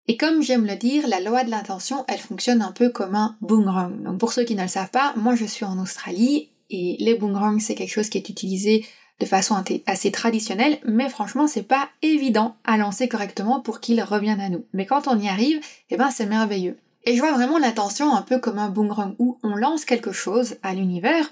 Et 0.08 0.16
comme 0.16 0.42
j'aime 0.42 0.66
le 0.66 0.74
dire, 0.74 1.06
la 1.06 1.20
loi 1.20 1.44
de 1.44 1.50
l'intention, 1.50 2.04
elle 2.08 2.18
fonctionne 2.18 2.62
un 2.62 2.72
peu 2.72 2.88
comme 2.88 3.14
un 3.14 3.36
boomerang. 3.40 4.02
Donc 4.02 4.18
pour 4.18 4.32
ceux 4.32 4.42
qui 4.42 4.56
ne 4.56 4.62
le 4.62 4.68
savent 4.68 4.90
pas, 4.90 5.12
moi 5.16 5.36
je 5.36 5.44
suis 5.44 5.64
en 5.64 5.78
Australie 5.78 6.50
et 6.70 6.96
les 6.98 7.14
boomerangs 7.14 7.60
c'est 7.60 7.76
quelque 7.76 7.92
chose 7.92 8.08
qui 8.08 8.18
est 8.18 8.28
utilisé 8.28 8.84
de 9.20 9.26
façon 9.26 9.54
assez 9.86 10.10
traditionnelle, 10.10 10.78
mais 10.84 11.08
franchement, 11.08 11.46
c'est 11.46 11.62
pas 11.62 11.88
évident 12.02 12.56
à 12.64 12.76
lancer 12.76 13.06
correctement 13.08 13.60
pour 13.60 13.78
qu'il 13.78 14.02
revienne 14.02 14.40
à 14.40 14.48
nous. 14.48 14.64
Mais 14.72 14.84
quand 14.84 15.06
on 15.06 15.18
y 15.18 15.28
arrive, 15.28 15.60
eh 15.90 15.96
ben 15.96 16.10
c'est 16.10 16.26
merveilleux. 16.26 16.76
Et 17.04 17.14
je 17.14 17.20
vois 17.20 17.32
vraiment 17.32 17.58
l'intention 17.58 18.14
un 18.16 18.22
peu 18.22 18.38
comme 18.38 18.58
un 18.58 18.68
boomerang 18.68 19.14
où 19.20 19.38
on 19.44 19.54
lance 19.54 19.84
quelque 19.84 20.10
chose 20.10 20.56
à 20.64 20.74
l'univers, 20.74 21.30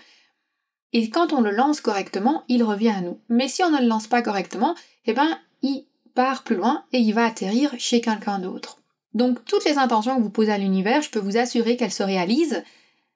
et 0.93 1.11
quand 1.11 1.33
on 1.33 1.41
le 1.41 1.51
lance 1.51 1.81
correctement, 1.81 2.45
il 2.49 2.63
revient 2.63 2.91
à 2.91 3.01
nous. 3.01 3.21
Mais 3.29 3.49
si 3.49 3.63
on 3.63 3.71
ne 3.71 3.81
le 3.81 3.87
lance 3.87 4.07
pas 4.07 4.23
correctement, 4.23 4.75
eh 5.07 5.13
ben 5.13 5.39
il 5.63 5.87
part 6.15 6.43
plus 6.43 6.57
loin 6.57 6.85
et 6.93 6.99
il 6.99 7.13
va 7.13 7.25
atterrir 7.25 7.75
chez 7.79 8.01
quelqu'un 8.01 8.39
d'autre. 8.39 8.79
Donc 9.15 9.45
toutes 9.45 9.65
les 9.65 9.79
intentions 9.79 10.17
que 10.17 10.23
vous 10.23 10.31
posez 10.31 10.53
à 10.53 10.59
l'univers, 10.59 11.03
je 11.03 11.11
peux 11.11 11.19
vous 11.19 11.37
assurer 11.37 11.77
qu'elles 11.77 11.93
se 11.93 12.03
réalisent, 12.03 12.63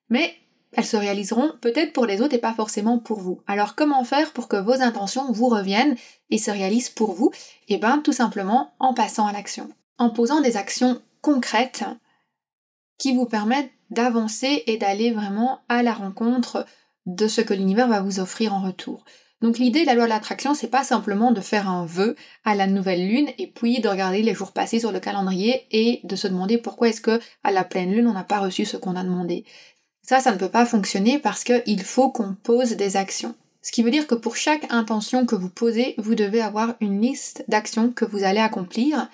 mais 0.08 0.34
elles 0.72 0.86
se 0.86 0.96
réaliseront 0.96 1.52
peut-être 1.60 1.92
pour 1.92 2.06
les 2.06 2.20
autres 2.20 2.34
et 2.34 2.38
pas 2.38 2.54
forcément 2.54 2.98
pour 2.98 3.20
vous. 3.20 3.40
Alors 3.46 3.74
comment 3.74 4.04
faire 4.04 4.32
pour 4.32 4.48
que 4.48 4.56
vos 4.56 4.80
intentions 4.80 5.30
vous 5.30 5.48
reviennent 5.48 5.96
et 6.30 6.38
se 6.38 6.50
réalisent 6.50 6.90
pour 6.90 7.12
vous? 7.12 7.30
Eh 7.68 7.78
bien 7.78 7.98
tout 7.98 8.12
simplement 8.12 8.74
en 8.78 8.94
passant 8.94 9.26
à 9.26 9.32
l'action. 9.32 9.68
En 9.98 10.10
posant 10.10 10.40
des 10.40 10.56
actions 10.56 11.00
concrètes 11.20 11.84
qui 12.98 13.14
vous 13.14 13.26
permettent 13.26 13.70
d'avancer 13.90 14.64
et 14.66 14.76
d'aller 14.76 15.12
vraiment 15.12 15.60
à 15.68 15.82
la 15.82 15.92
rencontre 15.92 16.66
de 17.06 17.28
ce 17.28 17.40
que 17.40 17.54
l'univers 17.54 17.88
va 17.88 18.00
vous 18.00 18.20
offrir 18.20 18.54
en 18.54 18.61
retour. 18.61 19.04
Donc 19.40 19.58
l'idée 19.58 19.82
de 19.82 19.87
la 19.87 19.94
loi 19.94 20.04
de 20.04 20.08
l'attraction, 20.08 20.54
c'est 20.54 20.68
pas 20.68 20.84
simplement 20.84 21.30
de 21.30 21.40
faire 21.40 21.68
un 21.68 21.84
vœu 21.84 22.16
à 22.44 22.54
la 22.54 22.66
nouvelle 22.66 23.06
lune 23.06 23.28
et 23.37 23.46
puis 23.46 23.80
de 23.80 23.88
regarder 23.88 24.23
les 24.23 24.34
jours 24.34 24.52
passés 24.52 24.80
sur 24.80 24.90
le 24.90 25.00
calendrier 25.00 25.66
et 25.70 26.00
de 26.04 26.16
se 26.16 26.28
demander 26.28 26.56
pourquoi 26.56 26.88
est-ce 26.88 27.02
que 27.02 27.20
à 27.42 27.50
la 27.50 27.64
pleine 27.64 27.92
lune 27.92 28.06
on 28.06 28.14
n'a 28.14 28.25
pas 28.25 28.38
reçu 28.38 28.64
ce 28.64 28.78
qu'on 28.78 28.96
a 28.96 29.04
demandé. 29.04 29.44
Ça, 30.02 30.20
ça 30.20 30.32
ne 30.32 30.38
peut 30.38 30.49
pas 30.49 30.66
fonctionner 30.66 31.18
parce 31.18 31.44
qu'il 31.44 31.82
faut 31.82 32.11
qu'on 32.11 32.34
pose 32.34 32.73
des 32.73 32.96
actions. 32.96 33.34
Ce 33.61 33.73
qui 33.73 33.82
veut 33.82 33.90
dire 33.90 34.06
que 34.06 34.14
pour 34.14 34.37
chaque 34.37 34.70
intention 34.70 35.25
que 35.25 35.34
vous 35.34 35.49
posez, 35.49 35.94
vous 35.99 36.14
devez 36.14 36.42
avoir 36.42 36.75
une 36.80 37.00
liste 37.00 37.44
d'actions 37.49 37.90
que 37.90 38.04
vous 38.04 38.23
allez 38.23 38.40
accomplir. 38.40 39.08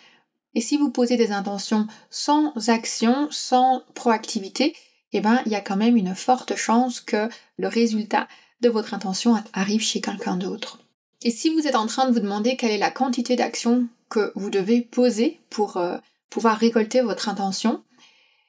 Et 0.54 0.60
si 0.60 0.76
vous 0.76 0.90
posez 0.90 1.16
des 1.16 1.30
intentions 1.30 1.86
sans 2.10 2.52
action, 2.68 3.28
sans 3.30 3.82
proactivité, 3.94 4.74
eh 5.12 5.20
ben, 5.20 5.42
il 5.46 5.52
y 5.52 5.56
a 5.56 5.60
quand 5.60 5.76
même 5.76 5.96
une 5.96 6.14
forte 6.14 6.56
chance 6.56 7.00
que 7.00 7.28
le 7.58 7.68
résultat 7.68 8.28
de 8.60 8.68
votre 8.68 8.94
intention 8.94 9.36
arrive 9.52 9.82
chez 9.82 10.00
quelqu'un 10.00 10.36
d'autre. 10.36 10.78
Et 11.22 11.30
si 11.30 11.50
vous 11.50 11.66
êtes 11.66 11.76
en 11.76 11.86
train 11.86 12.08
de 12.08 12.12
vous 12.12 12.20
demander 12.20 12.56
quelle 12.56 12.70
est 12.70 12.78
la 12.78 12.90
quantité 12.90 13.36
d'action 13.36 13.86
que 14.08 14.32
vous 14.34 14.50
devez 14.50 14.80
poser 14.80 15.40
pour 15.50 15.76
euh, 15.76 15.98
pouvoir 16.30 16.58
récolter 16.58 17.00
votre 17.00 17.28
intention, 17.28 17.82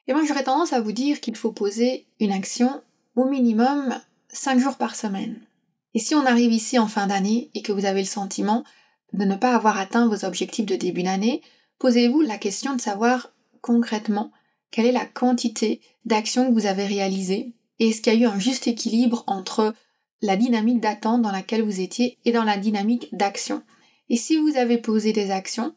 eh 0.06 0.14
ben, 0.14 0.24
j'aurais 0.26 0.44
tendance 0.44 0.72
à 0.72 0.80
vous 0.80 0.92
dire 0.92 1.20
qu'il 1.20 1.36
faut 1.36 1.52
poser 1.52 2.06
une 2.20 2.32
action 2.32 2.82
au 3.16 3.24
minimum 3.24 4.00
5 4.28 4.58
jours 4.58 4.76
par 4.76 4.96
semaine. 4.96 5.40
Et 5.94 5.98
si 5.98 6.14
on 6.14 6.24
arrive 6.24 6.52
ici 6.52 6.78
en 6.78 6.88
fin 6.88 7.06
d'année 7.06 7.50
et 7.54 7.62
que 7.62 7.72
vous 7.72 7.84
avez 7.84 8.00
le 8.00 8.06
sentiment 8.06 8.64
de 9.12 9.24
ne 9.24 9.36
pas 9.36 9.54
avoir 9.54 9.78
atteint 9.78 10.08
vos 10.08 10.24
objectifs 10.24 10.66
de 10.66 10.76
début 10.76 11.02
d'année, 11.02 11.42
posez-vous 11.78 12.22
la 12.22 12.38
question 12.38 12.74
de 12.74 12.80
savoir 12.80 13.30
concrètement 13.60 14.32
quelle 14.72 14.86
est 14.86 14.92
la 14.92 15.06
quantité 15.06 15.80
d'actions 16.04 16.48
que 16.48 16.52
vous 16.52 16.66
avez 16.66 16.86
réalisées 16.86 17.54
et 17.82 17.88
est-ce 17.88 18.00
qu'il 18.00 18.14
y 18.14 18.16
a 18.16 18.28
eu 18.28 18.32
un 18.32 18.38
juste 18.38 18.68
équilibre 18.68 19.24
entre 19.26 19.74
la 20.20 20.36
dynamique 20.36 20.80
d'attente 20.80 21.20
dans 21.20 21.32
laquelle 21.32 21.62
vous 21.62 21.80
étiez 21.80 22.18
et 22.24 22.30
dans 22.30 22.44
la 22.44 22.56
dynamique 22.56 23.08
d'action? 23.12 23.62
Et 24.08 24.16
si 24.16 24.36
vous 24.36 24.56
avez 24.56 24.78
posé 24.78 25.12
des 25.12 25.32
actions, 25.32 25.74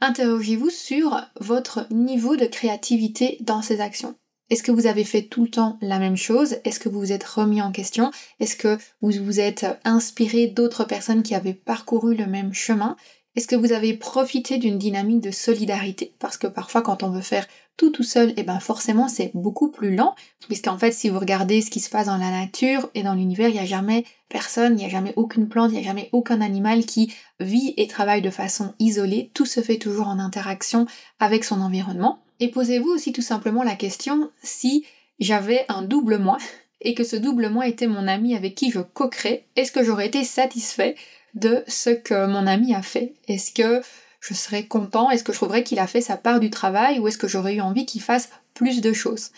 interrogez-vous 0.00 0.70
sur 0.70 1.20
votre 1.40 1.86
niveau 1.92 2.36
de 2.36 2.46
créativité 2.46 3.38
dans 3.40 3.62
ces 3.62 3.80
actions. 3.80 4.16
Est-ce 4.50 4.64
que 4.64 4.72
vous 4.72 4.88
avez 4.88 5.04
fait 5.04 5.22
tout 5.22 5.44
le 5.44 5.50
temps 5.50 5.78
la 5.80 6.00
même 6.00 6.16
chose? 6.16 6.56
Est-ce 6.64 6.80
que 6.80 6.88
vous 6.88 6.98
vous 6.98 7.12
êtes 7.12 7.22
remis 7.22 7.62
en 7.62 7.70
question? 7.70 8.10
Est-ce 8.40 8.56
que 8.56 8.76
vous 9.00 9.12
vous 9.24 9.38
êtes 9.38 9.64
inspiré 9.84 10.48
d'autres 10.48 10.84
personnes 10.84 11.22
qui 11.22 11.36
avaient 11.36 11.54
parcouru 11.54 12.16
le 12.16 12.26
même 12.26 12.52
chemin? 12.52 12.96
Est-ce 13.36 13.48
que 13.48 13.56
vous 13.56 13.72
avez 13.72 13.94
profité 13.94 14.58
d'une 14.58 14.78
dynamique 14.78 15.20
de 15.20 15.32
solidarité? 15.32 16.14
Parce 16.20 16.36
que 16.36 16.46
parfois 16.46 16.82
quand 16.82 17.02
on 17.02 17.10
veut 17.10 17.20
faire 17.20 17.48
tout 17.76 17.90
tout 17.90 18.04
seul, 18.04 18.30
et 18.30 18.34
eh 18.36 18.42
ben 18.44 18.60
forcément 18.60 19.08
c'est 19.08 19.32
beaucoup 19.34 19.72
plus 19.72 19.96
lent, 19.96 20.14
puisqu'en 20.46 20.78
fait 20.78 20.92
si 20.92 21.08
vous 21.08 21.18
regardez 21.18 21.60
ce 21.60 21.70
qui 21.70 21.80
se 21.80 21.90
passe 21.90 22.06
dans 22.06 22.16
la 22.16 22.30
nature 22.30 22.88
et 22.94 23.02
dans 23.02 23.14
l'univers, 23.14 23.48
il 23.48 23.54
n'y 23.54 23.58
a 23.58 23.64
jamais 23.64 24.04
personne, 24.28 24.74
il 24.74 24.76
n'y 24.76 24.84
a 24.84 24.88
jamais 24.88 25.12
aucune 25.16 25.48
plante, 25.48 25.72
il 25.72 25.74
n'y 25.74 25.80
a 25.80 25.88
jamais 25.88 26.10
aucun 26.12 26.40
animal 26.40 26.84
qui 26.84 27.12
vit 27.40 27.74
et 27.76 27.88
travaille 27.88 28.22
de 28.22 28.30
façon 28.30 28.74
isolée, 28.78 29.32
tout 29.34 29.46
se 29.46 29.60
fait 29.60 29.78
toujours 29.78 30.06
en 30.06 30.20
interaction 30.20 30.86
avec 31.18 31.42
son 31.42 31.60
environnement. 31.60 32.20
Et 32.38 32.52
posez-vous 32.52 32.90
aussi 32.90 33.12
tout 33.12 33.22
simplement 33.22 33.64
la 33.64 33.74
question 33.74 34.30
si 34.44 34.84
j'avais 35.18 35.64
un 35.68 35.82
double 35.82 36.18
moi 36.18 36.38
et 36.80 36.94
que 36.94 37.02
ce 37.02 37.16
double 37.16 37.48
moi 37.48 37.66
était 37.66 37.88
mon 37.88 38.06
ami 38.06 38.36
avec 38.36 38.54
qui 38.54 38.70
je 38.70 38.80
coquerais, 38.80 39.46
est-ce 39.56 39.72
que 39.72 39.82
j'aurais 39.82 40.06
été 40.06 40.22
satisfait 40.22 40.94
de 41.34 41.64
ce 41.66 41.90
que 41.90 42.26
mon 42.26 42.46
ami 42.46 42.74
a 42.74 42.82
fait. 42.82 43.14
Est-ce 43.28 43.52
que 43.52 43.82
je 44.20 44.34
serais 44.34 44.64
content? 44.64 45.10
Est-ce 45.10 45.24
que 45.24 45.32
je 45.32 45.38
trouverais 45.38 45.64
qu'il 45.64 45.78
a 45.78 45.86
fait 45.86 46.00
sa 46.00 46.16
part 46.16 46.40
du 46.40 46.50
travail? 46.50 46.98
Ou 46.98 47.08
est-ce 47.08 47.18
que 47.18 47.28
j'aurais 47.28 47.56
eu 47.56 47.60
envie 47.60 47.86
qu'il 47.86 48.00
fasse 48.00 48.30
plus 48.54 48.80
de 48.80 48.92
choses? 48.92 49.30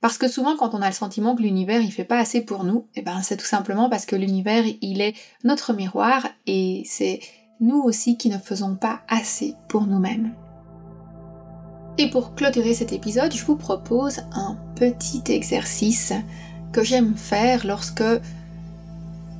Parce 0.00 0.16
que 0.16 0.28
souvent 0.28 0.56
quand 0.56 0.74
on 0.74 0.80
a 0.80 0.88
le 0.88 0.94
sentiment 0.94 1.36
que 1.36 1.42
l'univers 1.42 1.82
il 1.82 1.92
fait 1.92 2.04
pas 2.04 2.18
assez 2.18 2.40
pour 2.40 2.64
nous, 2.64 2.86
eh 2.94 3.02
ben 3.02 3.20
c'est 3.22 3.36
tout 3.36 3.44
simplement 3.44 3.90
parce 3.90 4.06
que 4.06 4.16
l'univers 4.16 4.64
il 4.80 5.02
est 5.02 5.14
notre 5.44 5.74
miroir 5.74 6.26
et 6.46 6.82
c'est 6.86 7.20
nous 7.60 7.82
aussi 7.82 8.16
qui 8.16 8.30
ne 8.30 8.38
faisons 8.38 8.76
pas 8.76 9.02
assez 9.08 9.54
pour 9.68 9.86
nous-mêmes. 9.86 10.32
Et 11.98 12.08
pour 12.08 12.34
clôturer 12.34 12.72
cet 12.72 12.92
épisode, 12.92 13.34
je 13.34 13.44
vous 13.44 13.56
propose 13.56 14.20
un 14.32 14.56
petit 14.74 15.22
exercice 15.28 16.14
que 16.72 16.82
j'aime 16.82 17.14
faire 17.14 17.66
lorsque 17.66 18.02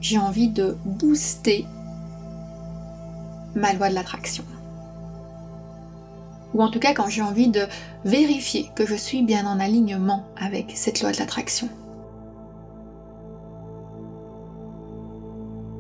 j'ai 0.03 0.19
envie 0.19 0.49
de 0.49 0.77
booster 0.85 1.65
ma 3.55 3.73
loi 3.73 3.89
de 3.89 3.95
l'attraction. 3.95 4.45
Ou 6.55 6.63
en 6.63 6.71
tout 6.71 6.81
cas 6.81 6.95
quand 6.95 7.09
j'ai 7.09 7.23
envie 7.23 7.49
de 7.49 7.63
vérifier 8.05 8.71
que 8.75 8.87
je 8.87 8.95
suis 8.95 9.23
bien 9.23 9.47
en 9.47 9.61
alignement 9.61 10.25
avec 10.37 10.73
cette 10.75 11.01
loi 11.01 11.13
de 11.13 11.19
l'attraction. 11.19 11.69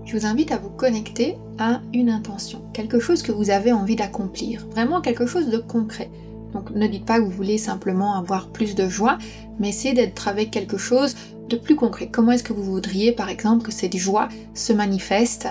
Je 0.04 0.18
vous 0.18 0.26
invite 0.26 0.50
à 0.50 0.58
vous 0.58 0.70
connecter 0.70 1.38
à 1.58 1.80
une 1.92 2.10
intention, 2.10 2.62
quelque 2.72 2.98
chose 2.98 3.22
que 3.22 3.30
vous 3.30 3.50
avez 3.50 3.72
envie 3.72 3.94
d'accomplir, 3.94 4.66
vraiment 4.68 5.00
quelque 5.00 5.26
chose 5.26 5.48
de 5.48 5.58
concret. 5.58 6.10
Donc 6.52 6.70
ne 6.70 6.88
dites 6.88 7.04
pas 7.04 7.20
que 7.20 7.24
vous 7.24 7.30
voulez 7.30 7.58
simplement 7.58 8.16
avoir 8.16 8.48
plus 8.48 8.74
de 8.74 8.88
joie, 8.88 9.18
mais 9.60 9.68
essayez 9.68 9.94
d'être 9.94 10.26
avec 10.26 10.50
quelque 10.50 10.78
chose 10.78 11.14
de 11.48 11.56
plus 11.56 11.76
concret. 11.76 12.08
Comment 12.10 12.32
est-ce 12.32 12.42
que 12.42 12.52
vous 12.52 12.64
voudriez 12.64 13.12
par 13.12 13.28
exemple 13.28 13.64
que 13.64 13.72
cette 13.72 13.96
joie 13.96 14.28
se 14.52 14.72
manifeste 14.72 15.48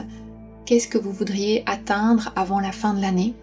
Qu'est-ce 0.69 0.87
que 0.87 0.99
vous 0.99 1.11
voudriez 1.11 1.63
atteindre 1.65 2.31
avant 2.35 2.59
la 2.59 2.71
fin 2.71 2.93
de 2.93 3.01
l'année 3.01 3.33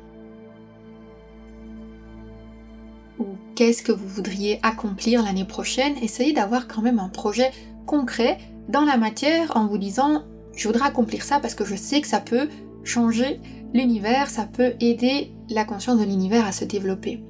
Ou 3.18 3.25
qu'est-ce 3.56 3.83
que 3.83 3.90
vous 3.90 4.06
voudriez 4.06 4.61
accomplir 4.62 5.25
l'année 5.25 5.45
prochaine 5.45 5.97
Essayez 6.00 6.33
d'avoir 6.33 6.68
quand 6.68 6.83
même 6.83 7.00
un 7.00 7.09
projet 7.09 7.50
concret 7.85 8.38
dans 8.68 8.85
la 8.85 8.97
matière 8.97 9.56
en 9.56 9.66
vous 9.66 9.76
disant 9.76 10.23
je 10.54 10.68
voudrais 10.68 10.87
accomplir 10.87 11.25
ça 11.25 11.40
parce 11.40 11.56
que 11.56 11.64
je 11.64 11.75
sais 11.75 12.00
que 12.00 12.06
ça 12.06 12.21
peut 12.21 12.49
changer 12.85 13.40
l'univers, 13.75 14.30
ça 14.30 14.45
peut 14.45 14.75
aider 14.78 15.33
la 15.50 15.64
conscience 15.64 15.99
de 15.99 16.04
l'univers 16.04 16.47
à 16.47 16.52
se 16.52 16.64
développer. 16.64 17.25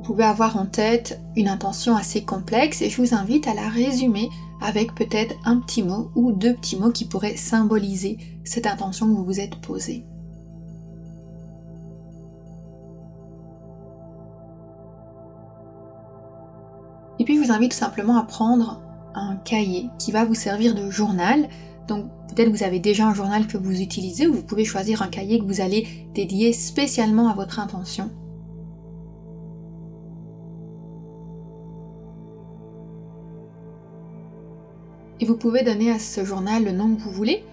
Vous 0.00 0.14
pouvez 0.14 0.24
avoir 0.24 0.56
en 0.56 0.64
tête 0.64 1.20
une 1.36 1.48
intention 1.48 1.94
assez 1.94 2.24
complexe 2.24 2.80
et 2.80 2.88
je 2.88 3.02
vous 3.02 3.14
invite 3.14 3.46
à 3.46 3.52
la 3.52 3.68
résumer 3.68 4.30
avec 4.62 4.94
peut-être 4.94 5.34
un 5.44 5.58
petit 5.58 5.82
mot 5.82 6.10
ou 6.14 6.32
deux 6.32 6.54
petits 6.54 6.78
mots 6.78 6.90
qui 6.90 7.04
pourraient 7.04 7.36
symboliser 7.36 8.16
cette 8.42 8.66
intention 8.66 9.06
que 9.08 9.12
vous 9.12 9.26
vous 9.26 9.40
êtes 9.40 9.56
posée. 9.56 10.06
Et 17.18 17.24
puis 17.24 17.36
je 17.36 17.42
vous 17.42 17.52
invite 17.52 17.72
tout 17.72 17.76
simplement 17.76 18.16
à 18.16 18.22
prendre 18.22 18.80
un 19.14 19.36
cahier 19.36 19.90
qui 19.98 20.12
va 20.12 20.24
vous 20.24 20.34
servir 20.34 20.74
de 20.74 20.88
journal. 20.90 21.46
Donc 21.88 22.06
peut-être 22.28 22.48
vous 22.48 22.62
avez 22.62 22.78
déjà 22.78 23.06
un 23.06 23.12
journal 23.12 23.46
que 23.46 23.58
vous 23.58 23.82
utilisez 23.82 24.26
ou 24.26 24.32
vous 24.32 24.42
pouvez 24.42 24.64
choisir 24.64 25.02
un 25.02 25.08
cahier 25.08 25.40
que 25.40 25.44
vous 25.44 25.60
allez 25.60 25.86
dédier 26.14 26.54
spécialement 26.54 27.28
à 27.28 27.34
votre 27.34 27.60
intention. 27.60 28.10
Et 35.20 35.26
vous 35.26 35.36
pouvez 35.36 35.62
donner 35.62 35.90
à 35.90 35.98
ce 35.98 36.24
journal 36.24 36.64
le 36.64 36.72
nom 36.72 36.94
que 36.94 37.00
vous 37.02 37.12
voulez. 37.12 37.44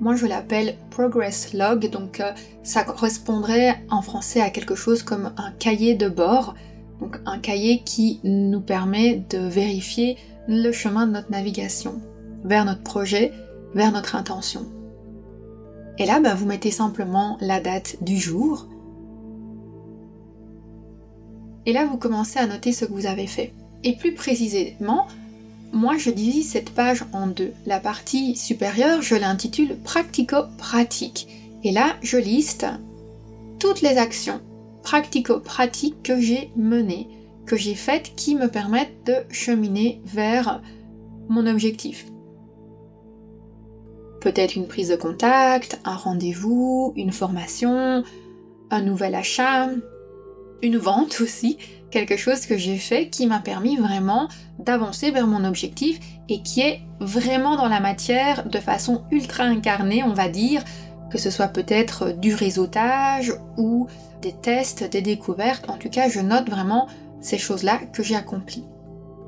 Moi, 0.00 0.16
je 0.16 0.26
l'appelle 0.26 0.76
Progress 0.90 1.54
Log, 1.54 1.88
donc 1.88 2.20
euh, 2.20 2.32
ça 2.62 2.84
correspondrait 2.84 3.82
en 3.90 4.02
français 4.02 4.40
à 4.40 4.50
quelque 4.50 4.74
chose 4.74 5.02
comme 5.02 5.32
un 5.38 5.50
cahier 5.52 5.94
de 5.94 6.08
bord, 6.08 6.54
donc 7.00 7.18
un 7.24 7.38
cahier 7.38 7.82
qui 7.84 8.20
nous 8.22 8.60
permet 8.60 9.24
de 9.30 9.38
vérifier 9.38 10.18
le 10.46 10.72
chemin 10.72 11.06
de 11.06 11.12
notre 11.12 11.30
navigation 11.30 12.02
vers 12.44 12.66
notre 12.66 12.82
projet, 12.82 13.32
vers 13.74 13.92
notre 13.92 14.14
intention. 14.14 14.66
Et 15.96 16.06
là, 16.06 16.20
bah, 16.20 16.34
vous 16.34 16.44
mettez 16.44 16.70
simplement 16.70 17.38
la 17.40 17.60
date 17.60 18.02
du 18.02 18.18
jour. 18.18 18.66
Et 21.66 21.72
là, 21.72 21.86
vous 21.86 21.96
commencez 21.96 22.38
à 22.38 22.46
noter 22.46 22.72
ce 22.72 22.84
que 22.84 22.92
vous 22.92 23.06
avez 23.06 23.26
fait. 23.26 23.54
Et 23.84 23.94
plus 23.94 24.14
précisément, 24.14 25.06
moi 25.72 25.98
je 25.98 26.10
divise 26.10 26.50
cette 26.50 26.70
page 26.70 27.04
en 27.12 27.26
deux. 27.26 27.52
La 27.66 27.78
partie 27.78 28.34
supérieure, 28.34 29.02
je 29.02 29.14
l'intitule 29.14 29.76
pratico-pratique. 29.84 31.28
Et 31.62 31.70
là, 31.70 31.96
je 32.02 32.16
liste 32.16 32.66
toutes 33.58 33.82
les 33.82 33.98
actions 33.98 34.40
pratico-pratiques 34.82 36.02
que 36.02 36.20
j'ai 36.20 36.50
menées, 36.56 37.08
que 37.46 37.56
j'ai 37.56 37.74
faites 37.74 38.14
qui 38.16 38.34
me 38.34 38.48
permettent 38.48 39.04
de 39.06 39.16
cheminer 39.30 40.00
vers 40.04 40.62
mon 41.28 41.46
objectif. 41.46 42.06
Peut-être 44.20 44.56
une 44.56 44.66
prise 44.66 44.88
de 44.88 44.96
contact, 44.96 45.78
un 45.84 45.96
rendez-vous, 45.96 46.94
une 46.96 47.12
formation, 47.12 48.02
un 48.70 48.82
nouvel 48.82 49.14
achat, 49.14 49.68
une 50.62 50.78
vente 50.78 51.20
aussi, 51.20 51.58
quelque 51.94 52.16
chose 52.16 52.44
que 52.44 52.58
j'ai 52.58 52.76
fait 52.76 53.08
qui 53.08 53.28
m'a 53.28 53.38
permis 53.38 53.76
vraiment 53.76 54.28
d'avancer 54.58 55.12
vers 55.12 55.28
mon 55.28 55.44
objectif 55.44 56.00
et 56.28 56.42
qui 56.42 56.60
est 56.60 56.80
vraiment 56.98 57.54
dans 57.54 57.68
la 57.68 57.78
matière 57.78 58.48
de 58.48 58.58
façon 58.58 59.04
ultra 59.12 59.44
incarnée, 59.44 60.02
on 60.02 60.12
va 60.12 60.28
dire, 60.28 60.64
que 61.08 61.18
ce 61.18 61.30
soit 61.30 61.46
peut-être 61.46 62.10
du 62.10 62.34
réseautage 62.34 63.32
ou 63.56 63.86
des 64.22 64.32
tests, 64.32 64.90
des 64.90 65.02
découvertes. 65.02 65.70
En 65.70 65.76
tout 65.76 65.88
cas, 65.88 66.08
je 66.08 66.18
note 66.18 66.50
vraiment 66.50 66.88
ces 67.20 67.38
choses-là 67.38 67.78
que 67.92 68.02
j'ai 68.02 68.16
accomplies. 68.16 68.64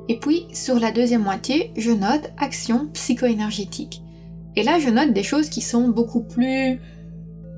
Et 0.09 0.19
puis, 0.19 0.49
sur 0.53 0.81
la 0.81 0.91
deuxième 0.91 1.23
moitié, 1.23 1.73
je 1.77 1.93
note 1.93 2.33
action 2.37 2.89
psycho-énergétique. 2.93 4.03
Et 4.57 4.65
là, 4.65 4.81
je 4.81 4.89
note 4.89 5.13
des 5.13 5.23
choses 5.23 5.51
qui 5.51 5.61
sont 5.61 5.87
beaucoup 5.87 6.23
plus, 6.23 6.81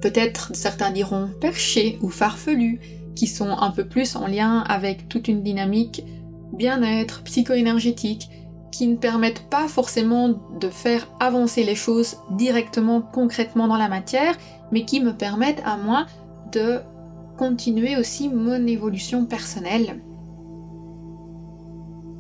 peut-être 0.03 0.51
certains 0.55 0.91
diront 0.91 1.31
perchées 1.41 1.99
ou 2.03 2.11
farfelues, 2.11 2.81
qui 3.19 3.27
sont 3.27 3.51
un 3.51 3.73
peu 3.73 3.85
plus 3.85 4.15
en 4.15 4.29
lien 4.29 4.61
avec 4.61 5.09
toute 5.09 5.27
une 5.27 5.43
dynamique 5.43 6.05
bien-être 6.53 7.25
psycho-énergétique, 7.25 8.31
qui 8.71 8.87
ne 8.87 8.95
permettent 8.95 9.51
pas 9.51 9.67
forcément 9.67 10.29
de 10.61 10.69
faire 10.69 11.09
avancer 11.19 11.65
les 11.65 11.75
choses 11.75 12.19
directement, 12.31 13.01
concrètement 13.01 13.67
dans 13.67 13.77
la 13.77 13.89
matière, 13.89 14.37
mais 14.71 14.85
qui 14.85 15.01
me 15.01 15.13
permettent 15.13 15.63
à 15.65 15.77
moi 15.77 16.07
de 16.53 16.79
continuer 17.37 17.97
aussi 17.97 18.29
mon 18.29 18.67
évolution 18.69 19.25
personnelle 19.25 20.01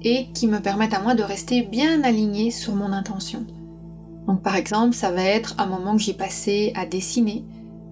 et 0.02 0.26
qui 0.33 0.49
me 0.49 0.59
permettent 0.59 0.95
à 0.95 1.00
moi 1.00 1.14
de 1.14 1.23
rester 1.23 1.62
bien 1.62 2.02
aligné 2.02 2.50
sur 2.50 2.75
mon 2.75 2.93
intention. 2.93 3.47
Donc 4.26 4.43
par 4.43 4.57
exemple, 4.57 4.97
ça 4.97 5.12
va 5.12 5.23
être 5.23 5.55
un 5.59 5.67
moment 5.67 5.97
que 5.97 6.02
j'ai 6.02 6.12
passé 6.12 6.73
à 6.75 6.87
dessiner, 6.87 7.45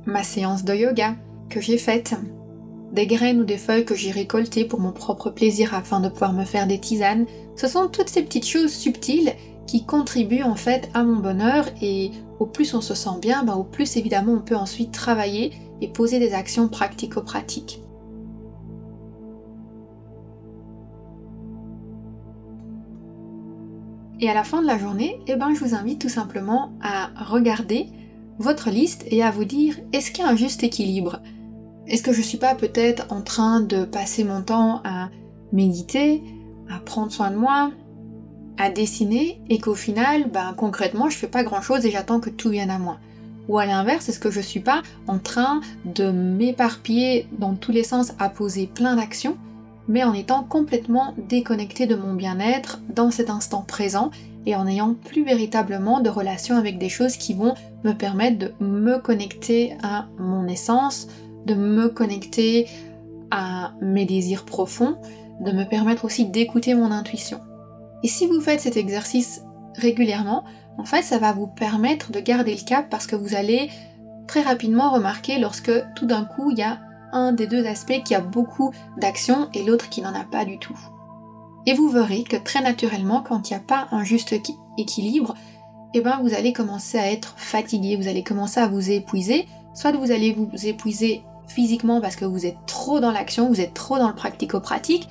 ma 0.06 0.24
séance 0.24 0.64
de 0.64 0.74
yoga 0.74 1.14
que 1.48 1.60
j'ai 1.60 1.78
faite, 1.78 2.16
des 2.92 3.06
graines 3.06 3.40
ou 3.40 3.44
des 3.44 3.58
feuilles 3.58 3.84
que 3.84 3.94
j'ai 3.94 4.10
récoltées 4.10 4.64
pour 4.64 4.80
mon 4.80 4.92
propre 4.92 5.30
plaisir 5.30 5.74
afin 5.74 6.00
de 6.00 6.08
pouvoir 6.08 6.32
me 6.32 6.44
faire 6.44 6.66
des 6.66 6.78
tisanes. 6.78 7.26
Ce 7.56 7.68
sont 7.68 7.88
toutes 7.88 8.08
ces 8.08 8.22
petites 8.22 8.46
choses 8.46 8.72
subtiles 8.72 9.32
qui 9.66 9.84
contribuent 9.84 10.44
en 10.44 10.54
fait 10.54 10.88
à 10.94 11.02
mon 11.02 11.16
bonheur 11.16 11.66
et 11.82 12.12
au 12.38 12.46
plus 12.46 12.74
on 12.74 12.80
se 12.80 12.94
sent 12.94 13.18
bien, 13.20 13.42
bah, 13.44 13.56
au 13.56 13.64
plus 13.64 13.96
évidemment 13.96 14.32
on 14.32 14.40
peut 14.40 14.56
ensuite 14.56 14.92
travailler 14.92 15.52
et 15.80 15.88
poser 15.88 16.18
des 16.18 16.34
actions 16.34 16.68
pratico-pratiques. 16.68 17.80
Et 24.18 24.30
à 24.30 24.34
la 24.34 24.44
fin 24.44 24.62
de 24.62 24.66
la 24.66 24.78
journée, 24.78 25.20
eh 25.26 25.36
ben, 25.36 25.52
je 25.52 25.62
vous 25.62 25.74
invite 25.74 26.00
tout 26.00 26.08
simplement 26.08 26.72
à 26.80 27.10
regarder 27.22 27.88
votre 28.38 28.70
liste 28.70 29.04
et 29.08 29.22
à 29.22 29.30
vous 29.30 29.44
dire 29.44 29.76
est-ce 29.92 30.10
qu'il 30.10 30.24
y 30.24 30.26
a 30.26 30.30
un 30.30 30.36
juste 30.36 30.62
équilibre? 30.62 31.20
Est-ce 31.88 32.02
que 32.02 32.12
je 32.12 32.22
suis 32.22 32.38
pas 32.38 32.54
peut-être 32.54 33.06
en 33.10 33.22
train 33.22 33.60
de 33.60 33.84
passer 33.84 34.24
mon 34.24 34.42
temps 34.42 34.80
à 34.84 35.08
méditer, 35.52 36.22
à 36.68 36.80
prendre 36.80 37.12
soin 37.12 37.30
de 37.30 37.36
moi, 37.36 37.70
à 38.58 38.70
dessiner 38.70 39.40
et 39.48 39.58
qu'au 39.58 39.74
final, 39.74 40.28
ben, 40.30 40.52
concrètement, 40.56 41.08
je 41.08 41.16
fais 41.16 41.28
pas 41.28 41.44
grand 41.44 41.60
chose 41.60 41.86
et 41.86 41.90
j'attends 41.90 42.18
que 42.18 42.30
tout 42.30 42.50
vienne 42.50 42.70
à 42.70 42.78
moi? 42.78 42.98
Ou 43.48 43.58
à 43.58 43.66
l'inverse, 43.66 44.08
est-ce 44.08 44.18
que 44.18 44.32
je 44.32 44.40
suis 44.40 44.60
pas 44.60 44.82
en 45.06 45.18
train 45.18 45.60
de 45.84 46.10
m'éparpiller 46.10 47.28
dans 47.38 47.54
tous 47.54 47.70
les 47.70 47.84
sens 47.84 48.12
à 48.18 48.28
poser 48.28 48.66
plein 48.66 48.96
d'actions, 48.96 49.36
mais 49.86 50.02
en 50.02 50.12
étant 50.12 50.42
complètement 50.42 51.14
déconnecté 51.28 51.86
de 51.86 51.94
mon 51.94 52.14
bien-être 52.14 52.80
dans 52.92 53.12
cet 53.12 53.30
instant 53.30 53.62
présent 53.62 54.10
et 54.46 54.56
en 54.56 54.64
n'ayant 54.64 54.94
plus 54.94 55.24
véritablement 55.24 56.00
de 56.00 56.10
relation 56.10 56.56
avec 56.56 56.78
des 56.78 56.88
choses 56.88 57.16
qui 57.16 57.34
vont 57.34 57.54
me 57.84 57.92
permettre 57.92 58.38
de 58.38 58.52
me 58.58 58.98
connecter 58.98 59.76
à 59.84 60.06
mon 60.18 60.48
essence, 60.48 61.06
de 61.46 61.54
me 61.54 61.88
connecter 61.88 62.68
à 63.30 63.72
mes 63.80 64.04
désirs 64.04 64.44
profonds, 64.44 64.96
de 65.40 65.52
me 65.52 65.64
permettre 65.64 66.04
aussi 66.04 66.26
d'écouter 66.26 66.74
mon 66.74 66.90
intuition. 66.90 67.40
Et 68.02 68.08
si 68.08 68.26
vous 68.26 68.40
faites 68.40 68.60
cet 68.60 68.76
exercice 68.76 69.42
régulièrement, 69.74 70.44
en 70.78 70.84
fait, 70.84 71.02
ça 71.02 71.18
va 71.18 71.32
vous 71.32 71.46
permettre 71.46 72.12
de 72.12 72.20
garder 72.20 72.54
le 72.54 72.64
cap 72.64 72.88
parce 72.90 73.06
que 73.06 73.16
vous 73.16 73.34
allez 73.34 73.70
très 74.26 74.42
rapidement 74.42 74.92
remarquer 74.92 75.38
lorsque 75.38 75.72
tout 75.94 76.06
d'un 76.06 76.24
coup 76.24 76.50
il 76.50 76.58
y 76.58 76.62
a 76.62 76.80
un 77.12 77.32
des 77.32 77.46
deux 77.46 77.64
aspects 77.64 78.02
qui 78.04 78.14
a 78.14 78.20
beaucoup 78.20 78.72
d'action 78.98 79.48
et 79.54 79.64
l'autre 79.64 79.88
qui 79.88 80.02
n'en 80.02 80.14
a 80.14 80.24
pas 80.24 80.44
du 80.44 80.58
tout. 80.58 80.78
Et 81.66 81.74
vous 81.74 81.88
verrez 81.88 82.22
que 82.22 82.36
très 82.36 82.60
naturellement, 82.60 83.22
quand 83.22 83.48
il 83.48 83.54
n'y 83.54 83.56
a 83.56 83.64
pas 83.64 83.88
un 83.90 84.04
juste 84.04 84.34
équilibre, 84.78 85.34
eh 85.94 86.00
ben 86.00 86.20
vous 86.22 86.34
allez 86.34 86.52
commencer 86.52 86.98
à 86.98 87.10
être 87.10 87.34
fatigué, 87.38 87.96
vous 87.96 88.08
allez 88.08 88.22
commencer 88.22 88.60
à 88.60 88.68
vous 88.68 88.90
épuiser, 88.90 89.46
soit 89.74 89.92
vous 89.92 90.10
allez 90.10 90.32
vous 90.32 90.48
épuiser 90.66 91.22
physiquement 91.46 92.00
parce 92.00 92.16
que 92.16 92.24
vous 92.24 92.46
êtes 92.46 92.56
trop 92.66 93.00
dans 93.00 93.12
l'action, 93.12 93.48
vous 93.48 93.60
êtes 93.60 93.74
trop 93.74 93.98
dans 93.98 94.08
le 94.08 94.14
pratico-pratique, 94.14 95.08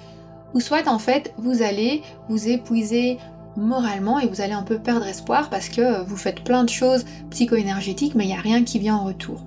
ou 0.54 0.60
soit 0.60 0.88
en 0.88 1.00
fait 1.00 1.34
vous 1.38 1.62
allez 1.62 2.02
vous 2.30 2.48
épuiser 2.48 3.18
moralement 3.58 4.20
et 4.20 4.28
vous 4.28 4.42
allez 4.42 4.54
un 4.54 4.64
peu 4.64 4.80
perdre 4.80 5.06
espoir 5.06 5.50
parce 5.50 5.70
que 5.70 6.04
vous 6.04 6.18
faites 6.18 6.44
plein 6.44 6.64
de 6.64 6.70
choses 6.70 7.06
psycho-énergétiques 7.30 8.16
mais 8.16 8.26
il 8.26 8.28
n'y 8.28 8.34
a 8.34 8.42
rien 8.42 8.64
qui 8.64 8.80
vient 8.80 8.96
en 8.96 9.06
retour. 9.06 9.42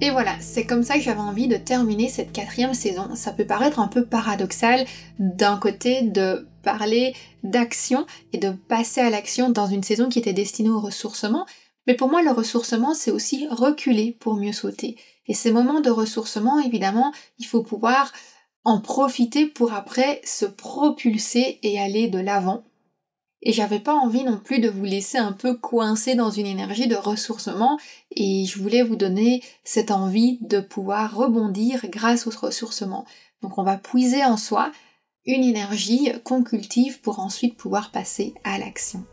Et 0.00 0.10
voilà, 0.10 0.32
c'est 0.40 0.66
comme 0.66 0.82
ça 0.82 0.96
que 0.96 1.00
j'avais 1.00 1.20
envie 1.20 1.48
de 1.48 1.56
terminer 1.56 2.10
cette 2.10 2.30
quatrième 2.30 2.74
saison. 2.74 3.14
Ça 3.14 3.32
peut 3.32 3.46
paraître 3.46 3.80
un 3.80 3.88
peu 3.88 4.04
paradoxal 4.04 4.84
d'un 5.18 5.56
côté 5.56 6.02
de 6.02 6.46
parler 6.64 7.14
d'action 7.44 8.06
et 8.32 8.38
de 8.38 8.50
passer 8.50 9.00
à 9.00 9.10
l'action 9.10 9.50
dans 9.50 9.68
une 9.68 9.84
saison 9.84 10.08
qui 10.08 10.18
était 10.18 10.32
destinée 10.32 10.70
au 10.70 10.80
ressourcement, 10.80 11.46
mais 11.86 11.94
pour 11.94 12.10
moi 12.10 12.22
le 12.22 12.32
ressourcement 12.32 12.94
c'est 12.94 13.12
aussi 13.12 13.46
reculer 13.50 14.16
pour 14.18 14.34
mieux 14.34 14.52
sauter. 14.52 14.96
Et 15.26 15.34
ces 15.34 15.52
moments 15.52 15.80
de 15.80 15.90
ressourcement, 15.90 16.58
évidemment, 16.58 17.12
il 17.38 17.46
faut 17.46 17.62
pouvoir 17.62 18.12
en 18.64 18.80
profiter 18.80 19.46
pour 19.46 19.72
après 19.72 20.20
se 20.24 20.46
propulser 20.46 21.58
et 21.62 21.78
aller 21.78 22.08
de 22.08 22.18
l'avant. 22.18 22.64
Et 23.42 23.52
j'avais 23.52 23.78
pas 23.78 23.94
envie 23.94 24.24
non 24.24 24.38
plus 24.38 24.58
de 24.58 24.70
vous 24.70 24.84
laisser 24.84 25.18
un 25.18 25.32
peu 25.32 25.54
coincé 25.54 26.14
dans 26.14 26.30
une 26.30 26.46
énergie 26.46 26.86
de 26.86 26.96
ressourcement 26.96 27.78
et 28.10 28.46
je 28.46 28.58
voulais 28.58 28.82
vous 28.82 28.96
donner 28.96 29.42
cette 29.64 29.90
envie 29.90 30.38
de 30.40 30.60
pouvoir 30.60 31.14
rebondir 31.14 31.84
grâce 31.90 32.26
au 32.26 32.30
ressourcement. 32.30 33.04
Donc 33.42 33.58
on 33.58 33.62
va 33.62 33.76
puiser 33.76 34.24
en 34.24 34.38
soi 34.38 34.72
une 35.26 35.44
énergie 35.44 36.12
qu'on 36.22 36.42
cultive 36.42 37.00
pour 37.00 37.18
ensuite 37.18 37.56
pouvoir 37.56 37.90
passer 37.90 38.34
à 38.44 38.58
l'action. 38.58 39.04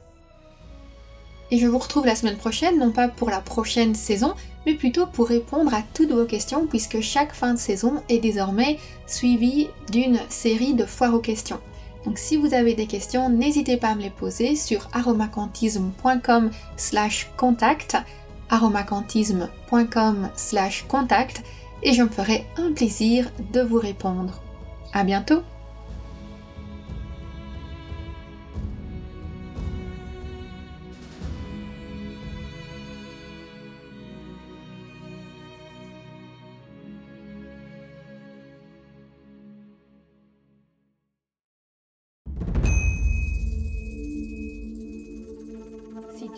Et 1.52 1.58
je 1.58 1.68
vous 1.68 1.78
retrouve 1.78 2.06
la 2.06 2.16
semaine 2.16 2.38
prochaine, 2.38 2.80
non 2.80 2.92
pas 2.92 3.10
pour 3.10 3.30
la 3.30 3.42
prochaine 3.42 3.94
saison, 3.94 4.34
mais 4.66 4.74
plutôt 4.74 5.06
pour 5.06 5.28
répondre 5.28 5.74
à 5.74 5.84
toutes 5.94 6.12
vos 6.12 6.26
questions, 6.26 6.66
puisque 6.66 7.02
chaque 7.02 7.34
fin 7.34 7.54
de 7.54 7.60
saison 7.60 8.02
est 8.08 8.20
désormais 8.20 8.78
suivie 9.06 9.68
d'une 9.92 10.20
série 10.30 10.74
de 10.74 10.86
foires 10.86 11.14
aux 11.14 11.20
questions. 11.20 11.60
Donc 12.06 12.18
si 12.18 12.38
vous 12.38 12.54
avez 12.54 12.74
des 12.74 12.88
questions, 12.88 13.30
n'hésitez 13.30 13.78
pas 13.78 13.90
à 13.90 13.96
me 13.96 14.02
les 14.02 14.10
poser 14.10 14.56
sur 14.56 14.88
aromacantisme.com 14.94 16.52
slash 16.78 17.30
contact, 17.38 17.98
aromacantisme.com 18.50 20.30
slash 20.36 20.86
contact, 20.88 21.44
et 21.84 21.94
je 21.94 22.04
me 22.04 22.10
ferai 22.10 22.46
un 22.58 22.72
plaisir 22.72 23.30
de 23.52 23.62
vous 23.62 23.80
répondre. 23.80 24.42
À 24.94 25.04
bientôt! 25.04 25.42